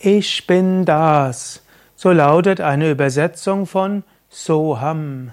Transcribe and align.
Ich 0.00 0.46
bin 0.46 0.84
das. 0.84 1.62
So 1.96 2.12
lautet 2.12 2.60
eine 2.60 2.90
Übersetzung 2.90 3.66
von 3.66 4.04
Soham. 4.28 5.32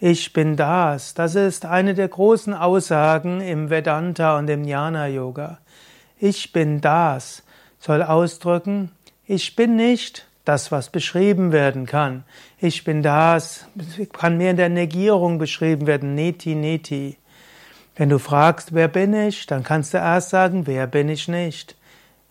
Ich 0.00 0.32
bin 0.32 0.56
das. 0.56 1.14
Das 1.14 1.34
ist 1.34 1.66
eine 1.66 1.94
der 1.94 2.08
großen 2.08 2.54
Aussagen 2.54 3.40
im 3.40 3.70
Vedanta 3.70 4.38
und 4.38 4.48
im 4.48 4.64
Jnana 4.64 5.08
Yoga. 5.08 5.58
Ich 6.18 6.52
bin 6.52 6.80
das 6.80 7.42
soll 7.78 8.02
ausdrücken, 8.02 8.90
ich 9.26 9.56
bin 9.56 9.76
nicht 9.76 10.26
das, 10.44 10.72
was 10.72 10.90
beschrieben 10.90 11.52
werden 11.52 11.86
kann. 11.86 12.24
Ich 12.58 12.84
bin 12.84 13.02
das, 13.02 13.66
kann 14.12 14.38
mehr 14.38 14.52
in 14.52 14.56
der 14.56 14.70
Negierung 14.70 15.38
beschrieben 15.38 15.86
werden, 15.86 16.14
neti 16.14 16.54
neti. 16.54 17.16
Wenn 17.96 18.08
du 18.08 18.18
fragst, 18.18 18.74
wer 18.74 18.88
bin 18.88 19.12
ich, 19.12 19.46
dann 19.46 19.62
kannst 19.62 19.92
du 19.92 19.98
erst 19.98 20.30
sagen, 20.30 20.66
wer 20.66 20.86
bin 20.86 21.08
ich 21.08 21.28
nicht. 21.28 21.76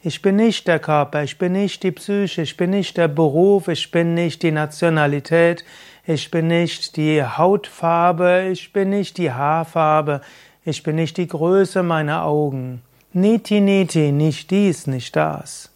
Ich 0.04 0.22
bin 0.22 0.36
nicht 0.36 0.68
der 0.68 0.80
Körper, 0.80 1.24
ich 1.24 1.38
bin 1.38 1.54
nicht 1.54 1.82
die 1.82 1.92
Psyche, 1.92 2.44
ich 2.44 2.56
bin 2.56 2.70
nicht 2.70 2.98
der 2.98 3.08
Beruf, 3.08 3.68
ich 3.68 3.90
bin 3.90 4.14
nicht 4.14 4.44
die 4.44 4.52
Nationalität, 4.52 5.66
ich 6.06 6.30
bin 6.30 6.48
nicht 6.48 6.98
die 6.98 7.24
Hautfarbe, 7.24 8.50
ich 8.52 8.72
bin 8.72 8.92
nicht 8.92 9.18
die 9.18 9.32
Haarfarbe, 9.32 10.22
ich 10.64 10.84
bin 10.84 10.96
nicht 10.96 11.18
die 11.18 11.28
Größe 11.28 11.82
meiner 11.82 12.24
Augen. 12.24 12.84
Niti, 13.12 13.60
niti, 13.60 14.12
nicht 14.12 14.52
dies, 14.52 14.86
nicht 14.86 15.16
das. 15.16 15.72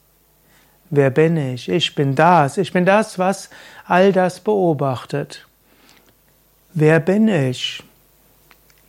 Wer 0.91 1.09
bin 1.09 1.38
ich? 1.38 1.69
Ich 1.69 1.95
bin 1.95 2.16
das. 2.16 2.58
Ich 2.58 2.72
bin 2.72 2.85
das, 2.85 3.17
was 3.17 3.49
all 3.88 4.11
das 4.11 4.41
beobachtet. 4.41 5.47
Wer 6.73 6.99
bin 6.99 7.27
ich? 7.27 7.81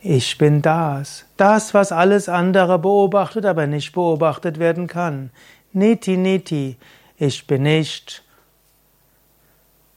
Ich 0.05 0.37
bin 0.37 0.61
das. 0.61 1.25
Das, 1.37 1.73
was 1.73 1.93
alles 1.93 2.27
andere 2.27 2.77
beobachtet, 2.77 3.45
aber 3.45 3.67
nicht 3.67 3.93
beobachtet 3.93 4.59
werden 4.59 4.87
kann. 4.87 5.29
Niti, 5.71 6.17
niti. 6.17 6.75
Ich 7.17 7.47
bin 7.47 7.63
nicht 7.63 8.21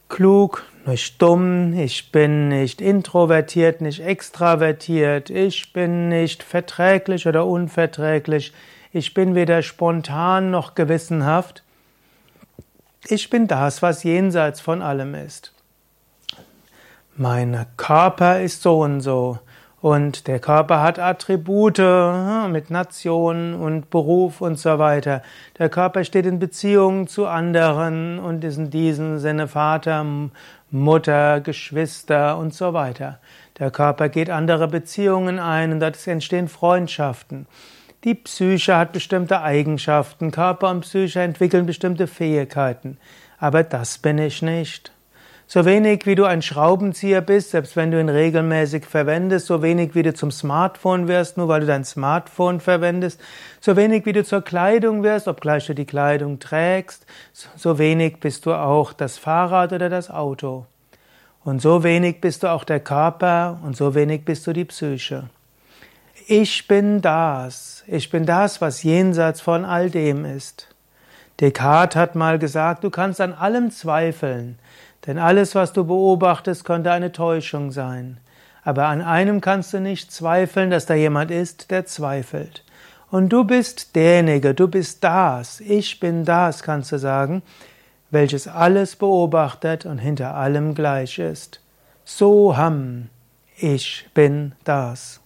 klug, 0.08 0.64
nicht 0.86 1.20
dumm, 1.20 1.76
ich 1.76 2.12
bin 2.12 2.48
nicht 2.50 2.80
introvertiert, 2.80 3.80
nicht 3.80 3.98
extravertiert, 3.98 5.28
ich 5.28 5.72
bin 5.72 6.08
nicht 6.08 6.44
verträglich 6.44 7.26
oder 7.26 7.44
unverträglich, 7.44 8.52
ich 8.92 9.12
bin 9.12 9.34
weder 9.34 9.62
spontan 9.62 10.52
noch 10.52 10.76
gewissenhaft. 10.76 11.64
Ich 13.08 13.28
bin 13.28 13.48
das, 13.48 13.82
was 13.82 14.04
jenseits 14.04 14.60
von 14.60 14.82
allem 14.82 15.16
ist. 15.16 15.52
Mein 17.16 17.66
Körper 17.76 18.40
ist 18.40 18.62
so 18.62 18.82
und 18.82 19.00
so. 19.00 19.40
Und 19.86 20.26
der 20.26 20.40
Körper 20.40 20.82
hat 20.82 20.98
Attribute 20.98 21.78
hm, 21.78 22.50
mit 22.50 22.70
Nation 22.70 23.54
und 23.54 23.88
Beruf 23.88 24.40
und 24.40 24.58
so 24.58 24.80
weiter. 24.80 25.22
Der 25.60 25.68
Körper 25.68 26.02
steht 26.02 26.26
in 26.26 26.40
Beziehung 26.40 27.06
zu 27.06 27.28
anderen 27.28 28.18
und 28.18 28.42
ist 28.42 28.56
in 28.56 28.70
diesem 28.70 29.20
Sinne 29.20 29.46
Vater, 29.46 30.04
Mutter, 30.72 31.40
Geschwister 31.40 32.36
und 32.36 32.52
so 32.52 32.72
weiter. 32.72 33.20
Der 33.60 33.70
Körper 33.70 34.08
geht 34.08 34.28
andere 34.28 34.66
Beziehungen 34.66 35.38
ein 35.38 35.70
und 35.70 35.78
dort 35.78 36.04
entstehen 36.04 36.48
Freundschaften. 36.48 37.46
Die 38.02 38.16
Psyche 38.16 38.76
hat 38.76 38.90
bestimmte 38.90 39.40
Eigenschaften. 39.40 40.32
Körper 40.32 40.70
und 40.70 40.80
Psyche 40.80 41.20
entwickeln 41.20 41.64
bestimmte 41.64 42.08
Fähigkeiten. 42.08 42.98
Aber 43.38 43.62
das 43.62 43.98
bin 43.98 44.18
ich 44.18 44.42
nicht. 44.42 44.95
So 45.48 45.64
wenig 45.64 46.06
wie 46.06 46.16
du 46.16 46.24
ein 46.24 46.42
Schraubenzieher 46.42 47.20
bist, 47.20 47.50
selbst 47.50 47.76
wenn 47.76 47.92
du 47.92 48.00
ihn 48.00 48.08
regelmäßig 48.08 48.84
verwendest, 48.84 49.46
so 49.46 49.62
wenig 49.62 49.94
wie 49.94 50.02
du 50.02 50.12
zum 50.12 50.32
Smartphone 50.32 51.06
wirst, 51.06 51.36
nur 51.36 51.46
weil 51.46 51.60
du 51.60 51.66
dein 51.66 51.84
Smartphone 51.84 52.58
verwendest, 52.58 53.20
so 53.60 53.76
wenig 53.76 54.06
wie 54.06 54.12
du 54.12 54.24
zur 54.24 54.42
Kleidung 54.42 55.04
wirst, 55.04 55.28
obgleich 55.28 55.66
du 55.66 55.74
die 55.74 55.84
Kleidung 55.84 56.40
trägst, 56.40 57.06
so 57.54 57.78
wenig 57.78 58.18
bist 58.18 58.44
du 58.44 58.54
auch 58.54 58.92
das 58.92 59.18
Fahrrad 59.18 59.72
oder 59.72 59.88
das 59.88 60.10
Auto. 60.10 60.66
Und 61.44 61.62
so 61.62 61.84
wenig 61.84 62.20
bist 62.20 62.42
du 62.42 62.50
auch 62.50 62.64
der 62.64 62.80
Körper 62.80 63.60
und 63.62 63.76
so 63.76 63.94
wenig 63.94 64.24
bist 64.24 64.48
du 64.48 64.52
die 64.52 64.64
Psyche. 64.64 65.30
Ich 66.26 66.66
bin 66.66 67.00
das. 67.00 67.84
Ich 67.86 68.10
bin 68.10 68.26
das, 68.26 68.60
was 68.60 68.82
jenseits 68.82 69.40
von 69.40 69.64
all 69.64 69.90
dem 69.90 70.24
ist. 70.24 70.66
Descartes 71.38 71.94
hat 71.94 72.16
mal 72.16 72.40
gesagt, 72.40 72.82
du 72.82 72.90
kannst 72.90 73.20
an 73.20 73.32
allem 73.32 73.70
zweifeln. 73.70 74.58
Denn 75.06 75.18
alles, 75.18 75.54
was 75.54 75.72
du 75.72 75.84
beobachtest, 75.84 76.64
könnte 76.64 76.90
eine 76.90 77.12
Täuschung 77.12 77.70
sein. 77.70 78.18
Aber 78.64 78.86
an 78.86 79.00
einem 79.00 79.40
kannst 79.40 79.72
du 79.72 79.80
nicht 79.80 80.10
zweifeln, 80.10 80.70
dass 80.70 80.86
da 80.86 80.94
jemand 80.94 81.30
ist, 81.30 81.70
der 81.70 81.86
zweifelt. 81.86 82.64
Und 83.10 83.28
du 83.28 83.44
bist 83.44 83.94
derjenige, 83.94 84.54
du 84.54 84.66
bist 84.66 85.04
das, 85.04 85.60
ich 85.60 86.00
bin 86.00 86.24
das, 86.24 86.64
kannst 86.64 86.90
du 86.90 86.98
sagen, 86.98 87.42
welches 88.10 88.48
alles 88.48 88.96
beobachtet 88.96 89.86
und 89.86 89.98
hinter 89.98 90.34
allem 90.34 90.74
gleich 90.74 91.20
ist. 91.20 91.60
So 92.04 92.56
ham, 92.56 93.08
ich 93.56 94.08
bin 94.14 94.52
das. 94.64 95.20